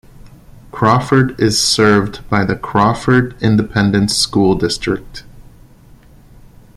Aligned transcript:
Crawford 0.71 1.39
is 1.39 1.61
served 1.61 2.27
by 2.27 2.43
the 2.43 2.55
Crawford 2.55 3.35
Independent 3.39 4.09
School 4.09 4.55
District. 4.55 5.23